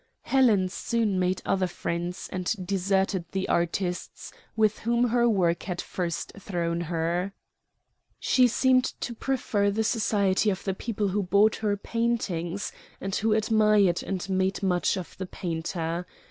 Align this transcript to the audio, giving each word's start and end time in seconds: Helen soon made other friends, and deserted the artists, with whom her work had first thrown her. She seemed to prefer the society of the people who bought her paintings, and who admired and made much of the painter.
Helen 0.23 0.67
soon 0.67 1.19
made 1.19 1.43
other 1.45 1.67
friends, 1.67 2.27
and 2.31 2.55
deserted 2.65 3.23
the 3.33 3.47
artists, 3.47 4.31
with 4.55 4.79
whom 4.79 5.09
her 5.09 5.29
work 5.29 5.61
had 5.61 5.79
first 5.79 6.31
thrown 6.39 6.81
her. 6.81 7.33
She 8.19 8.47
seemed 8.47 8.85
to 9.01 9.13
prefer 9.13 9.69
the 9.69 9.83
society 9.83 10.49
of 10.49 10.63
the 10.63 10.73
people 10.73 11.09
who 11.09 11.21
bought 11.21 11.57
her 11.57 11.77
paintings, 11.77 12.71
and 12.99 13.13
who 13.15 13.33
admired 13.33 14.01
and 14.01 14.27
made 14.27 14.63
much 14.63 14.97
of 14.97 15.15
the 15.19 15.27
painter. 15.27 16.07